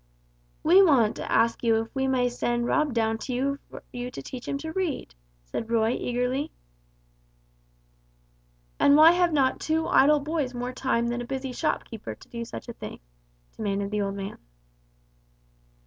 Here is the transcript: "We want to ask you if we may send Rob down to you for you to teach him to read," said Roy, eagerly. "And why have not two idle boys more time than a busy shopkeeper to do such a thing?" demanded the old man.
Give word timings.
"We 0.63 0.81
want 0.81 1.15
to 1.17 1.31
ask 1.31 1.63
you 1.63 1.79
if 1.79 1.93
we 1.93 2.07
may 2.07 2.27
send 2.27 2.65
Rob 2.65 2.91
down 2.91 3.19
to 3.19 3.33
you 3.35 3.59
for 3.69 3.83
you 3.93 4.09
to 4.09 4.21
teach 4.23 4.47
him 4.47 4.57
to 4.57 4.71
read," 4.71 5.13
said 5.43 5.69
Roy, 5.69 5.91
eagerly. 5.91 6.49
"And 8.79 8.95
why 8.97 9.11
have 9.11 9.31
not 9.31 9.59
two 9.59 9.85
idle 9.87 10.19
boys 10.19 10.55
more 10.55 10.73
time 10.73 11.09
than 11.09 11.21
a 11.21 11.25
busy 11.25 11.51
shopkeeper 11.51 12.15
to 12.15 12.29
do 12.29 12.43
such 12.45 12.67
a 12.67 12.73
thing?" 12.73 12.99
demanded 13.55 13.91
the 13.91 14.01
old 14.01 14.15
man. 14.15 14.39